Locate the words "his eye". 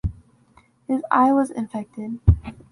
0.87-1.31